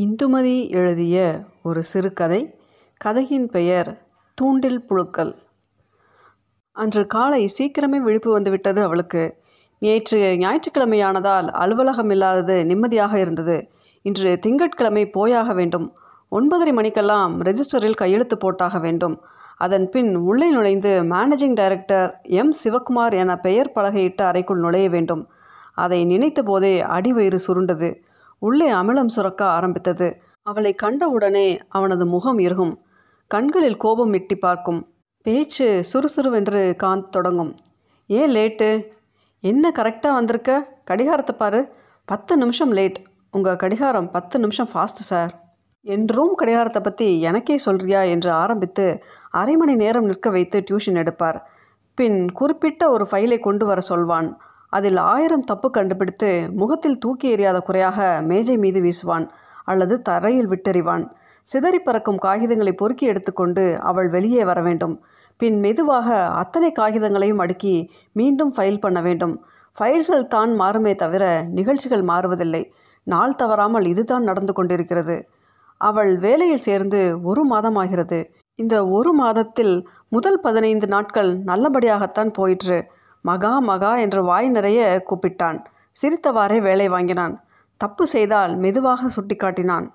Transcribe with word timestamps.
இந்துமதி 0.00 0.70
எழுதிய 0.70 1.40
ஒரு 1.62 1.82
சிறுகதை. 1.82 2.58
கதையின் 2.96 3.48
பெயர் 3.48 4.06
தூண்டில் 4.34 4.86
புழுக்கள். 4.86 5.34
அன்று 6.72 7.06
காலை 7.06 7.50
சீக்கிரமே 7.58 7.96
விழிப்பு 7.96 8.32
வந்துவிட்டது 8.32 8.82
அவளுக்கு. 8.82 9.34
நேற்று 9.78 10.36
ஞாயிற்றுக்கிழமையானதால் 10.38 11.48
அலுவலகம் 11.48 12.10
இல்லாதது 12.10 12.66
நிம்மதியாக 12.66 13.18
இருந்தது. 13.18 13.68
இன்று 14.02 14.38
திங்கட்கிழமை 14.38 15.10
போயாக 15.10 15.52
வேண்டும். 15.52 15.96
ஒன்பதரை 16.30 16.72
மணிக்கெல்லாம் 16.72 17.42
ரெஜிஸ்டரில் 17.42 17.94
கையெழுத்து 17.94 18.38
போட்டாக 18.38 18.78
வேண்டும். 18.78 19.22
அதன் 19.56 19.88
பின் 19.88 20.16
உள்ளே 20.16 20.50
நுழைந்து 20.50 21.02
மேனேஜிங் 21.02 21.54
டைரக்டர் 21.54 22.20
எம். 22.22 22.52
சிவக்குமார் 22.64 23.12
என 23.12 23.36
பெயர் 23.36 23.72
பலகையிட்ட 23.74 24.22
அறைக்குள் 24.22 24.60
நுழைய 24.60 24.88
வேண்டும். 24.88 25.28
அதை 25.74 26.04
நினைத்த 26.04 26.42
போதே 26.42 26.82
அடிவயிறு 26.82 27.38
சுருண்டது. 27.46 28.08
உள்ளே 28.40 28.72
அமிலம் 28.72 29.06
சுரக்க 29.06 29.44
ஆரம்பித்தது. 29.44 30.20
அவளை 30.42 30.74
கண்டவுடனே 30.74 31.60
அவனது 31.68 32.06
முகம் 32.06 32.38
இறுகும் 32.38 32.74
கண்களில் 33.26 33.76
கோபம் 33.76 34.12
எட்டி 34.12 34.36
பார்க்கும். 34.36 34.86
பேச்சு 35.22 35.84
சுறுசுறுவென்று 35.92 36.76
காந்த் 36.82 37.08
தொடங்கும். 37.08 37.54
ஏன் 38.06 38.30
லேட்டு? 38.30 38.84
என்ன 39.40 39.72
கரெக்டாக 39.78 40.12
வந்திருக்க? 40.12 40.80
கடிகாரத்தை 40.84 41.36
பாரு. 41.36 41.70
பத்து 42.04 42.36
நிமிஷம் 42.36 42.72
லேட். 42.72 43.02
உங்கள் 43.30 43.56
கடிகாரம் 43.56 44.10
பத்து 44.10 44.38
நிமிஷம் 44.38 44.68
ஃபாஸ்ட்டு 44.74 45.08
சார். 45.10 45.32
என் 45.82 46.06
ரூம் 46.06 46.34
கடிகாரத்தை 46.34 46.82
பற்றி 46.82 47.20
எனக்கே 47.20 47.56
சொல்றியா? 47.56 48.02
என்று 48.02 48.30
ஆரம்பித்து 48.30 49.02
அரை 49.30 49.56
மணி 49.56 49.74
நேரம் 49.74 50.04
நிற்க 50.04 50.30
வைத்து 50.30 50.64
டியூஷன் 50.70 50.94
எடுப்பார். 50.94 51.50
பின் 51.94 52.32
குறிப்பிட்ட 52.32 52.90
ஒரு 52.90 53.06
ஃபைலை 53.10 53.40
கொண்டு 53.40 53.66
வர 53.66 53.80
சொல்வான். 53.80 54.40
அதில் 54.72 54.96
ஆயிரம் 54.96 55.44
தப்பு 55.44 55.70
கண்டுபிடித்து 55.70 56.30
முகத்தில் 56.52 56.98
தூக்கி 56.98 57.36
எறியாத 57.36 57.58
குறையாக 57.60 58.20
மேஜை 58.22 58.56
மீது 58.56 58.80
வீசுவான் 58.80 59.26
அல்லது 59.64 59.94
தரையில் 60.02 60.50
விட்டெறிவான். 60.52 61.04
சிதறி 61.46 61.78
பறக்கும் 61.78 62.20
காகிதங்களை 62.24 62.72
பொறுக்கி 62.72 63.06
எடுத்துக்கொண்டு 63.06 63.64
அவள் 63.80 64.08
வெளியே 64.08 64.44
வர 64.44 64.60
வேண்டும். 64.62 64.94
பின் 65.40 65.58
மெதுவாக 65.60 66.08
அத்தனை 66.42 66.70
காகிதங்களையும் 66.78 67.38
அடுக்கி 67.38 67.74
மீண்டும் 68.12 68.52
ஃபைல் 68.56 68.80
பண்ண 68.80 69.00
வேண்டும். 69.00 69.34
ஃபைல்கள் 69.72 70.24
தான் 70.26 70.52
மாறுமே 70.60 70.94
தவிர 70.94 71.24
நிகழ்ச்சிகள் 71.42 72.02
மாறுவதில்லை. 72.02 72.62
நாள் 73.06 73.34
தவறாமல் 73.34 73.84
இதுதான் 73.84 74.22
நடந்து 74.22 74.52
கொண்டிருக்கிறது. 74.52 75.16
அவள் 75.80 76.12
வேலையில் 76.18 76.66
சேர்ந்து 76.68 77.00
ஒரு 77.22 77.42
மாதமாகிறது. 77.52 78.18
இந்த 78.58 78.86
ஒரு 78.86 79.12
மாதத்தில் 79.12 79.74
முதல் 80.08 80.40
பதினைந்து 80.40 80.86
நாட்கள் 80.86 81.30
நல்லபடியாகத்தான் 81.44 82.32
போயிற்று. 82.32 82.78
மகா 83.22 83.58
மகா 83.58 83.96
என்று 83.96 84.24
வாய் 84.24 84.48
நிறைய 84.48 85.04
கூப்பிட்டான். 85.10 85.64
சிரித்தவாறே 86.00 86.60
வேலை 86.60 86.88
வாங்கினான். 86.88 87.44
தப்பு 87.76 88.06
செய்தால் 88.06 88.56
மெதுவாக 88.56 89.08
சுட்டிக்காட்டினான். 89.16 89.86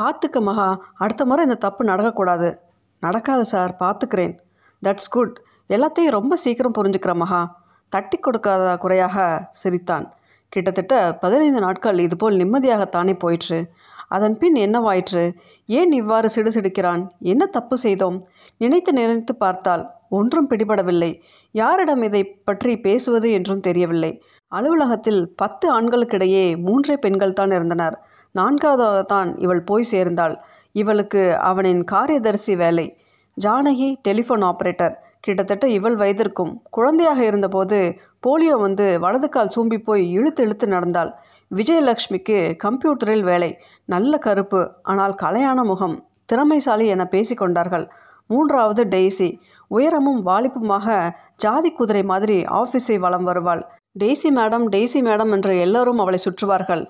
பார்த்துக்க 0.00 0.40
மகா 0.40 0.80
அடுத்த 0.94 1.24
முறை 1.24 1.44
இந்த 1.44 1.54
தப்பு 1.54 1.84
நடக்கக்கூடாது. 1.84 2.58
நடக்காது 3.00 3.44
சார் 3.44 3.76
பார்த்துக்கிறேன். 3.78 4.38
தட்ஸ் 4.84 5.10
குட் 5.10 5.40
எல்லாத்தையும் 5.68 6.10
ரொம்ப 6.10 6.36
சீக்கிரம் 6.36 6.72
புரிஞ்சுக்கிற 6.78 7.14
மகா. 7.14 7.64
தட்டி 7.88 8.18
கொடுக்காத 8.18 8.76
குறையாக 8.76 9.48
சிரித்தான். 9.50 10.12
கிட்டத்தட்ட 10.48 11.18
பதினைந்து 11.18 11.60
நாட்கள் 11.60 11.98
இதுபோல் 11.98 12.34
நிம்மதியாகத்தானே 12.34 13.18
போயிற்று. 13.18 13.70
அதன் 14.08 14.38
பின் 14.38 14.54
என்னவாயிற்று? 14.54 15.34
ஏன் 15.66 15.92
இவ்வாறு 15.92 16.28
சிடுசிடுக்கிறான்? 16.34 17.08
என்ன 17.18 17.46
தப்பு 17.46 17.76
செய்தோம்? 17.76 18.26
நினைத்து 18.58 18.92
நினைத்து 18.92 19.34
பார்த்தால் 19.34 19.95
ஒன்றும் 20.08 20.48
பிடிபடவில்லை. 20.50 21.10
யாரிடம் 21.54 22.02
இதை 22.02 22.22
பற்றி 22.24 22.72
பேசுவது 22.80 23.30
என்றும் 23.30 23.60
தெரியவில்லை. 23.60 24.12
அலுவலகத்தில் 24.52 25.22
பத்து 25.36 25.66
ஆண்களுக்கிடையே 25.76 26.44
மூன்றே 26.56 26.96
பெண்கள் 26.96 27.32
தான் 27.32 27.50
இருந்தனர். 27.50 27.96
நான்காவதாக 28.34 29.02
தான் 29.02 29.38
இவள் 29.38 29.62
போய் 29.64 29.82
சேர்ந்தாள். 29.82 30.36
இவளுக்கு 30.72 31.22
அவனின் 31.40 31.84
காரியதரிசி 31.84 32.54
வேலை. 32.56 32.86
Janaki 33.36 33.88
telephone 34.08 34.44
operator. 34.50 34.94
கிட்டத்தட்ட 35.20 35.66
இவள் 35.68 35.96
வயதிற்கும் 35.96 36.52
குழந்தையாக 36.70 37.20
இருந்தபோது 37.24 37.78
போலியோ 38.26 38.56
வந்து 38.58 38.98
வலது 38.98 39.28
கால் 39.28 39.54
சூம்பி 39.56 39.78
போய் 39.78 40.04
இழுத்து 40.12 40.42
இழுத்து 40.42 40.66
நடந்தாள். 40.66 41.10
விஜயலக்ஷ்மிக்கு 41.50 42.36
கம்ப்யூட்டரில் 42.64 43.22
வேலை. 43.22 43.50
நல்ல 43.84 44.18
கருப்பு 44.18 44.60
ஆனால் 44.82 45.14
கலையான 45.22 45.64
முகம் 45.64 45.96
திறமைசாலி 46.26 46.86
என 46.86 47.04
பேசிக்கொண்டார்கள் 47.14 47.86
மூன்றாவது 48.26 48.84
டெய்ஸி 48.84 49.28
உயரமும் 49.70 50.20
வாலிப்புமாக 50.28 50.96
ஜாதி 51.36 51.70
குதிரை 51.70 52.02
மாதிரி 52.02 52.38
ஆஃபீஸை 52.60 52.96
வலம் 52.98 53.26
வருவாள். 53.30 53.62
டெய்ஸி 54.00 54.30
மேடம் 54.38 54.64
டெய்ஸி 54.74 55.00
மேடம் 55.00 55.30
என்று 55.36 55.52
எல்லோரும் 55.58 56.00
அவளை 56.02 56.18
சுற்றுவார்கள். 56.24 56.82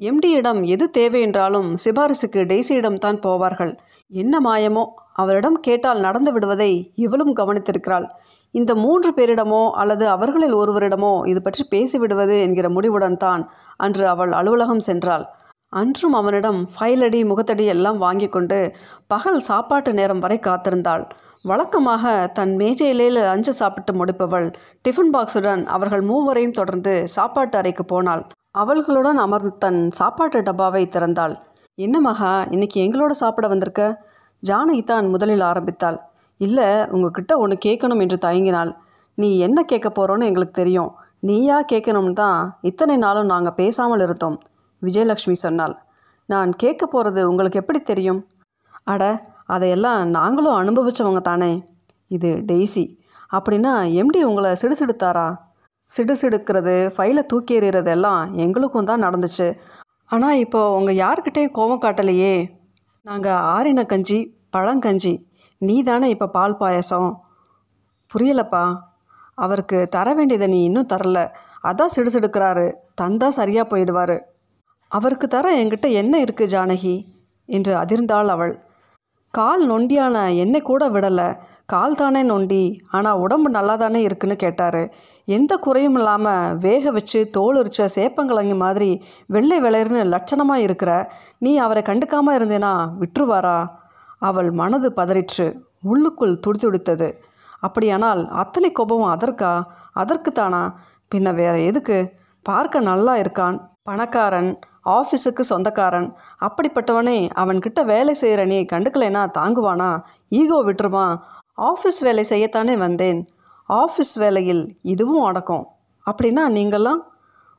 எம்டியிடம் 0.00 0.60
எது 0.74 0.86
தேவை 0.90 1.20
என்றாலும் 1.20 1.68
சிபாரிசுக்கு 1.82 2.40
டெய்ஸியிடம் 2.52 3.02
தான் 3.04 3.18
போவார்கள். 3.26 3.72
என்ன 4.10 4.34
மாயமோ? 4.46 4.84
அவரிடம் 5.12 5.58
கேட்டால் 5.66 6.00
நடந்து 6.00 6.30
விடுவதை 6.32 6.72
இவளும் 7.04 7.32
கவனித்திருக்கிறாள். 7.40 8.06
இந்த 8.54 8.72
மூன்று 8.74 9.10
பேரிடமோ 9.18 9.62
அல்லது 9.82 10.04
அவர்களில் 10.08 10.54
ஒருவரிடமோ 10.54 11.12
இது 11.26 11.40
பற்றி 11.42 11.62
பேசிவிடுவது 11.70 12.34
என்கிற 12.46 12.66
முடிவுடன் 12.68 13.16
தான் 13.16 13.42
அன்று 13.76 14.04
அவள் 14.06 14.32
அலுவலகம் 14.32 14.84
சென்றாள். 14.88 15.24
அன்றும் 15.72 16.14
அவனிடம் 16.14 16.58
ஃபைலடி 16.72 17.20
முகத்தடி 17.30 17.64
எல்லாம் 17.74 17.98
வாங்கி 17.98 18.28
கொண்டு 18.28 18.58
பகல் 19.06 19.40
சாப்பாட்டு 19.40 19.92
நேரம் 19.92 20.22
வரை 20.24 20.38
காத்திருந்தாள். 20.48 21.04
வழக்கமாக 21.48 22.04
தன் 22.36 22.52
மேஜையிலே 22.60 23.06
லஞ்சு 23.14 23.52
சாப்பிட்டு 23.58 23.92
முடிப்பவள் 24.00 24.46
டிஃபன் 24.84 25.10
பாக்ஸுடன் 25.14 25.62
அவர்கள் 25.74 26.02
மூவரையும் 26.10 26.54
தொடர்ந்து 26.58 26.92
சாப்பாட்டு 27.14 27.56
அறைக்கு 27.60 27.84
போனாள். 27.84 28.22
அவள்களுடன் 28.62 29.18
அமர்ந்து 29.24 29.50
தன் 29.64 29.80
சாப்பாட்டு 29.98 30.40
டப்பாவை 30.42 30.82
திறந்தாள். 30.94 31.34
என்ன 31.78 32.00
மகா 32.06 32.30
இன்னைக்கு 32.54 32.78
எங்களோட 32.84 33.12
சாப்பிட 33.22 33.48
வந்திருக்க? 33.52 33.82
ஜானகி 34.42 34.84
தான் 34.92 35.10
முதலில் 35.14 35.44
ஆரம்பித்தாள். 35.50 35.98
இல்லை 36.40 36.68
உங்ககிட்ட 36.94 37.38
ஒன்று 37.42 37.58
கேட்கணும் 37.66 38.02
என்று 38.04 38.18
தயங்கினாள். 38.26 38.72
நீ 39.18 39.28
என்ன 39.48 39.58
கேட்க 39.72 39.90
போகிறோன்னு 39.90 40.30
எங்களுக்கு 40.30 40.56
தெரியும். 40.62 40.90
நீயா 41.28 41.58
கேட்கணும்னு 41.72 42.16
தான் 42.22 42.40
இத்தனை 42.70 42.98
நாளும் 43.04 43.30
நாங்கள் 43.34 43.58
பேசாமல் 43.60 44.04
இருந்தோம் 44.06 44.38
விஜயலக்ஷ்மி 44.82 45.38
சொன்னாள். 45.44 45.76
நான் 46.28 46.50
கேட்க 46.64 46.82
போகிறது 46.86 47.20
உங்களுக்கு 47.30 47.62
எப்படி 47.64 47.82
தெரியும்? 47.92 48.22
அட 48.92 49.04
அதையெல்லாம் 49.46 50.08
நாங்களும் 50.08 50.54
அனுபவித்தவங்க 50.54 51.20
தானே. 51.20 51.64
இது 52.08 52.28
டெய்ஸி. 52.28 52.98
அப்படின்னா 53.32 53.72
எம்டி 54.00 54.22
உங்களை 54.22 54.50
சிடுசிடுத்தாரா? 54.50 55.36
சிடுசிடுக்கிறது 55.96 56.90
ஃபைலை 56.96 57.18
தூக்கி 57.18 57.60
எறிகிறது 57.60 57.86
எல்லாம் 57.86 58.34
எங்களுக்கும் 58.34 58.84
தான் 58.84 59.02
நடந்துச்சு. 59.02 59.58
ஆனால் 60.06 60.36
இப்போ 60.36 60.76
உங்கள் 60.76 60.94
யார்கிட்டையும் 60.94 61.50
கோபம் 61.50 61.80
காட்டலையே. 61.80 62.50
நாங்கள் 63.02 63.32
ஆறின 63.32 63.84
கஞ்சி 63.84 64.36
பழங்கஞ்சி. 64.52 65.24
நீ 65.58 65.82
தானே 65.82 66.08
இப்போ 66.08 66.28
பால் 66.28 66.56
பாயசம். 66.56 67.20
புரியலப்பா. 68.14 68.78
அவருக்கு 69.34 69.88
தர 69.88 70.14
வேண்டியதை 70.14 70.46
நீ 70.46 70.62
இன்னும் 70.62 70.86
தரல. 70.92 71.28
அதான் 71.62 71.92
சிடுசிடுக்கிறாரு. 71.96 72.74
தந்தா 73.00 73.28
சரியாக 73.28 73.76
போயிடுவார். 73.76 74.20
அவருக்கு 74.88 75.28
தர 75.28 75.64
என்கிட்ட 75.64 75.90
என்ன 75.90 76.22
இருக்குது 76.22 76.52
ஜானகி? 76.54 77.04
என்று 77.44 77.76
அதிர்ந்தாள் 77.76 78.26
அவள். 78.26 78.64
கால் 79.38 79.62
நொண்டியான 79.70 80.16
என்னை 80.42 80.60
கூட 80.62 80.82
விடலை. 80.88 81.28
கால் 81.66 81.96
தானே 81.96 82.22
நொண்டி 82.22 82.62
ஆனால் 82.90 83.20
உடம்பு 83.24 83.48
நல்லா 83.50 83.74
தானே 83.76 84.00
இருக்குன்னு 84.00 84.36
கேட்டார். 84.36 84.82
எந்த 85.28 85.52
குறையும் 85.56 85.94
இல்லாமல் 85.94 86.56
வேக 86.56 86.90
வச்சு 86.90 87.20
தோல் 87.36 87.58
உரிச்ச 87.60 87.86
சேப்பங்கிழங்கு 87.96 88.56
மாதிரி 88.56 88.90
வெள்ளை 89.26 89.58
விளையர்னு 89.60 90.02
லட்சணமாக 90.14 90.64
இருக்கிற 90.66 90.90
நீ 91.38 91.52
அவரை 91.56 91.82
கண்டுக்காமல் 91.86 92.36
இருந்தேனா 92.38 92.72
விட்டுருவாரா? 93.00 93.58
அவள் 94.18 94.50
மனது 94.60 94.90
பதறிற்று 94.96 95.46
உள்ளுக்குள் 95.92 96.40
துடிதுடித்தது 96.46 97.08
அப்படியானால் 97.60 98.22
அத்தனை 98.42 98.70
கோபம் 98.72 99.08
அதற்கா? 99.14 99.52
அதற்குத்தானா? 100.02 100.62
பின்ன 101.10 101.34
வேற 101.34 101.54
எதுக்கு? 101.60 101.98
பார்க்க 102.46 102.88
நல்லா 102.90 103.14
இருக்கான். 103.16 103.56
பணக்காரன். 103.82 104.52
ஆஃபீஸுக்கு 104.84 105.40
சொந்தக்காரன். 105.40 106.14
அப்படிப்பட்டவனே 106.40 107.30
அவன்கிட்ட 107.34 107.84
வேலை 107.84 108.14
செய்கிற 108.14 108.44
நீ 108.44 108.60
கண்டுக்கலைனா 108.62 109.22
தாங்குவானா? 109.38 110.02
ஈகோ 110.28 110.62
விட்டுருமா? 110.64 111.18
ஆஃபீஸ் 111.56 112.00
வேலை 112.00 112.24
செய்யத்தானே 112.28 112.76
வந்தேன். 112.76 113.28
ஆஃபீஸ் 113.68 114.14
வேலையில் 114.14 114.76
இதுவும் 114.82 115.24
அடக்கம். 115.24 115.68
அப்படின்னா 116.10 116.42
நீங்கள்லாம்? 116.48 117.00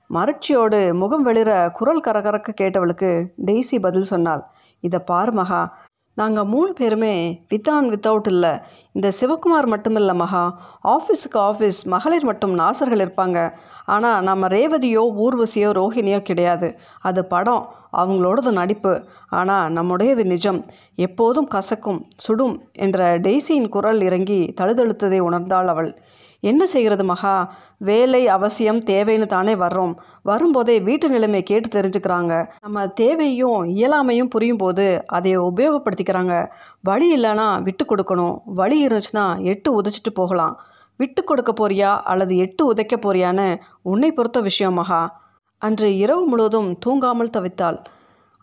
மறட்சியோடு 0.09 0.93
முகம் 0.93 1.23
வெளிர 1.23 1.69
குரல் 1.73 2.01
கரகரக்க 2.01 2.53
கேட்டவளுக்கு 2.61 3.27
டெய்ஸி 3.45 3.79
பதில் 3.81 4.03
சொன்னாள். 4.03 4.43
இதை 4.79 4.99
பாரு 4.99 5.31
மகா 5.31 5.77
நாங்கள் 6.15 6.45
மூணு 6.45 6.73
பேருமே 6.73 7.13
வித் 7.49 7.69
ஆன் 7.69 7.87
வித்தவுட் 7.89 8.27
இல்லை. 8.27 8.51
இந்த 8.91 9.11
சிவகுமார் 9.19 9.65
மட்டும் 9.65 9.95
இல்லை 9.95 10.13
மகா. 10.15 10.43
ஆஃபீஸுக்கு 10.83 11.39
ஆஃபீஸ் 11.39 11.79
மகளிர் 11.83 12.23
மட்டும் 12.23 12.53
நாசர்கள் 12.59 13.03
இருப்பாங்க. 13.05 13.39
ஆனால் 13.85 14.23
நம்ம 14.23 14.47
ரேவதியோ 14.47 15.03
ஊர்வசியோ 15.23 15.69
ரோஹிணியோ 15.79 16.19
கிடையாது. 16.19 16.69
அது 17.01 17.25
படம் 17.25 17.65
அவங்களோடது 17.93 18.51
நடிப்பு. 18.51 18.93
ஆனால் 19.29 19.71
நம்முடையது 19.71 20.25
நிஜம். 20.25 20.61
எப்போதும் 20.95 21.49
கசக்கும் 21.51 22.01
சுடும் 22.15 22.55
என்ற 22.85 23.19
டெய்ஸியின் 23.19 23.69
குரல் 23.69 24.01
இறங்கி 24.01 24.53
தழுதழுத்ததை 24.61 25.21
உணர்ந்தாள் 25.29 25.65
அவள். 25.65 25.91
என்ன 26.39 26.65
செய்கிறது 26.65 27.03
மகா? 27.03 27.53
வேலை 27.77 28.27
அவசியம் 28.27 28.79
தேவைன்னு 28.79 29.25
தானே 29.25 29.55
வர்றோம். 29.55 29.95
வரும்போதே 30.23 30.79
வீட்டு 30.79 31.07
நிலைமையை 31.07 31.43
கேட்டு 31.43 31.81
தெரிஞ்சுக்கிறாங்க. 31.81 32.49
நம்ம 32.61 32.87
தேவையும் 32.87 33.63
இயலாமையும் 33.63 34.29
புரியும் 34.29 34.57
போது 34.57 35.03
அதை 35.07 35.37
உபயோகப்படுத்திக்கிறாங்க. 35.37 36.49
வழி 36.81 37.17
இல்லைன்னா 37.17 37.61
விட்டு 37.61 37.85
கொடுக்கணும். 37.85 38.37
வழி 38.45 38.87
இருந்துச்சுன்னா 38.87 39.43
எட்டு 39.43 39.81
உதைச்சிட்டு 39.81 40.13
போகலாம். 40.13 40.61
விட்டு 40.97 41.23
கொடுக்க 41.23 41.53
போறியா? 41.53 41.97
அல்லது 41.97 42.37
எட்டு 42.37 42.73
உதைக்க 42.73 42.95
போறியான்னு 42.95 43.59
உன்னை 43.81 44.11
பொறுத்த 44.11 44.39
விஷயம் 44.39 44.73
மகா. 44.73 45.23
அன்று 45.57 45.97
இரவு 45.97 46.25
முழுவதும் 46.25 46.77
தூங்காமல் 46.85 47.29
தவித்தாள். 47.37 47.83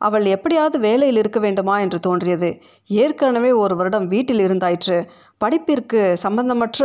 அவள் 0.07 0.25
எப்படியாவது 0.25 0.77
வேலையில் 0.79 1.17
இருக்க 1.17 1.39
வேண்டுமா 1.41 1.75
என்று 1.81 1.99
தோன்றியது. 2.01 2.51
ஏற்கனவே 2.91 3.53
ஒரு 3.53 3.77
வருடம் 3.77 4.09
வீட்டில் 4.09 4.45
இருந்தாயிற்று. 4.47 4.99
படிப்பிற்கு 5.39 6.01
சம்பந்தமற்ற 6.25 6.83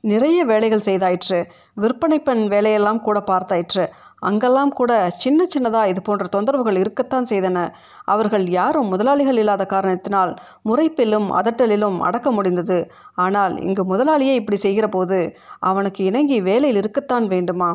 நிறைய 0.00 0.44
வேலைகள் 0.44 0.86
செய்தாயிற்று. 0.88 1.38
விற்பனை 1.74 2.18
பெண் 2.20 2.44
வேலையெல்லாம் 2.48 3.00
கூட 3.00 3.18
பார்த்தாயிற்று. 3.30 3.84
அங்கெல்லாம் 4.18 4.72
கூட 4.72 4.92
சின்ன 5.16 5.46
சின்னதாக 5.54 5.90
இது 5.92 6.00
போன்ற 6.02 6.24
தொந்தரவுகள் 6.32 6.78
இருக்கத்தான் 6.78 7.28
செய்தன. 7.30 7.58
அவர்கள் 8.04 8.44
யாரும் 8.48 8.88
முதலாளிகள் 8.88 9.36
இல்லாத 9.36 9.66
காரணத்தினால் 9.66 10.32
முறைப்பிலும் 10.68 11.28
அதட்டலிலும் 11.40 11.98
அடக்க 11.98 12.30
முடிந்தது. 12.30 12.78
ஆனால் 13.14 13.54
இங்கு 13.60 13.84
முதலாளியே 13.92 14.34
இப்படி 14.34 14.56
செய்கிற 14.56 14.88
போது 14.88 15.20
அவனுக்கு 15.60 16.02
இணங்கி 16.04 16.38
வேலையில் 16.40 16.76
இருக்கத்தான் 16.76 17.26
வேண்டுமா? 17.26 17.70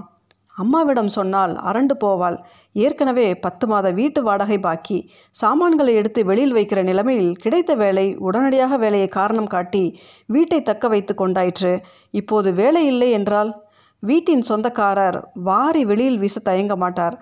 அம்மாவிடம் 0.61 1.11
சொன்னால் 1.17 1.53
அரண்டு 1.69 1.95
போவாள். 2.03 2.37
ஏற்கனவே 2.75 3.27
பத்து 3.45 3.65
மாத 3.67 3.91
வீட்டு 3.99 4.21
வாடகை 4.23 4.57
பாக்கி 4.59 4.97
சாமான்களை 5.41 5.93
எடுத்து 5.93 6.21
வெளியில் 6.25 6.55
வைக்கிற 6.57 6.81
நிலைமையில் 6.83 7.31
கிடைத்த 7.43 7.71
வேலை 7.75 8.07
உடனடியாக 8.27 8.77
வேலையை 8.77 9.09
காரணம் 9.17 9.51
காட்டி 9.55 9.83
வீட்டை 10.25 10.59
தக்க 10.61 10.87
வைத்து 10.87 11.15
கொண்டாயிற்று. 11.21 11.73
இப்போது 12.21 12.51
வேலை 12.53 12.83
இல்லை 12.85 13.11
என்றால்? 13.11 13.51
வீட்டின் 14.03 14.41
சொந்தக்காரர் 14.41 15.19
வாரி 15.49 15.83
வெளியில் 15.85 16.21
வீச 16.23 16.39
தயங்க 16.39 16.75
மாட்டார். 16.75 17.15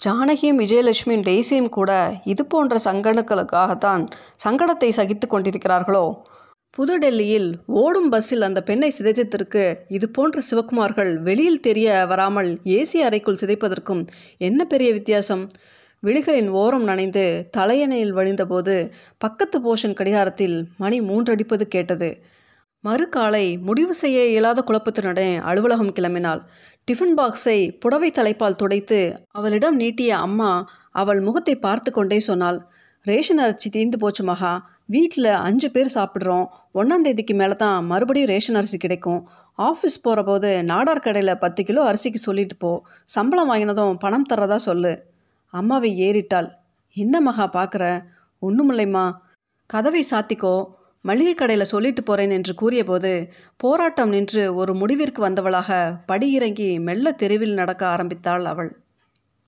ஜானகியும் 0.00 0.58
விஜயலட்சுமியும் 0.62 1.26
டெய்ஸியும் 1.28 1.68
கூட 1.68 1.90
இது 2.24 2.42
போன்ற 2.46 2.78
சங்கடங்களுக்காகத்தான் 2.84 4.02
சங்கடத்தை 4.44 4.90
சகித்து 4.98 5.26
கொண்டிருக்கிறார்களோ? 5.26 6.06
புதுடெல்லியில் 6.78 7.46
ஓடும் 7.80 8.08
பஸ்ஸில் 8.08 8.46
அந்த 8.46 8.60
பெண்ணை 8.62 8.88
சிதைத்ததற்கு 8.96 9.62
இது 9.88 10.06
போன்ற 10.10 10.40
சிவகுமார்கள் 10.50 11.12
வெளியில் 11.18 11.62
தெரிய 11.66 12.04
வராமல் 12.06 12.50
ஏசி 12.78 12.98
அறைக்குள் 13.00 13.38
சிதைப்பதற்கும் 13.42 14.02
என்ன 14.38 14.60
பெரிய 14.64 14.88
வித்தியாசம்? 14.92 15.44
விழிகளின் 16.02 16.50
ஓரம் 16.62 16.84
நனைந்து 16.84 17.24
தலையணையில் 17.56 18.12
வழிந்தபோது 18.12 18.74
பக்கத்து 19.18 19.58
போஷன் 19.60 19.96
கடிகாரத்தில் 20.00 20.56
மணி 20.76 20.98
மூன்றடிப்பது 21.00 21.66
கேட்டது. 21.68 22.10
மறுகாலை 22.84 23.46
முடிவு 23.60 23.94
செய்ய 23.94 24.26
இயலாத 24.26 24.60
குழப்பத்தினுடன் 24.62 25.34
அலுவலகம் 25.50 25.94
கிளம்பினாள். 25.98 26.42
டிஃபன் 26.88 27.16
பாக்ஸை 27.18 27.58
புடவை 27.78 28.10
தலைப்பால் 28.10 28.60
துடைத்து 28.62 29.00
அவளிடம் 29.30 29.76
நீட்டிய 29.76 30.12
அம்மா 30.18 30.50
அவள் 30.92 31.20
முகத்தை 31.20 31.54
பார்த்து 31.56 31.90
கொண்டே 31.92 32.18
சொன்னாள். 32.18 32.58
ரேஷன் 33.06 33.38
அரிசி 33.38 33.68
தீர்ந்து 33.70 33.98
போச்சு 33.98 34.24
மகா. 34.24 34.52
வீட்டில் 34.86 35.28
அஞ்சு 35.46 35.70
பேர் 35.70 35.90
சாப்பிட்றோம். 35.94 36.46
ஒன்றாந்தேதிக்கு 36.74 37.34
மேலே 37.34 37.52
தான் 37.52 37.84
மறுபடியும் 37.84 38.28
ரேஷன் 38.28 38.54
அரிசி 38.54 38.78
கிடைக்கும். 38.78 39.20
ஆஃபீஸ் 39.58 39.96
போகிற 40.02 40.22
போது 40.22 40.48
நாடார் 40.62 41.02
கடையில் 41.04 41.38
பத்து 41.38 41.64
கிலோ 41.64 41.82
அரிசிக்கு 41.90 42.20
சொல்லிட்டு 42.20 42.56
போ. 42.56 42.70
சம்பளம் 43.04 43.50
வாங்கினதும் 43.50 43.94
பணம் 43.98 44.26
தரதா 44.32 44.54
சொல்லு. 44.54 44.92
அம்மாவை 45.50 45.90
ஏறிட்டாள். 46.06 46.48
என்ன 46.96 47.20
மகா 47.20 47.46
பார்க்குற 47.56 47.84
ஒன்றுமில்லைம்மா 48.42 49.04
கதவை 49.66 50.02
சாத்திக்கோ. 50.10 50.56
மளிகை 51.04 51.34
கடையில் 51.34 51.70
சொல்லிட்டு 51.74 52.02
போகிறேன் 52.02 52.30
என்று 52.30 52.54
கூறியபோது 52.54 53.12
போராட்டம் 53.56 54.08
நின்று 54.08 54.54
ஒரு 54.54 54.74
முடிவிற்கு 54.74 55.20
வந்தவளாக 55.28 55.70
படியிறங்கி 56.12 56.68
மெல்ல 56.80 57.12
தெருவில் 57.12 57.54
நடக்க 57.54 57.86
ஆரம்பித்தாள் 57.86 58.44
அவள். 58.44 58.72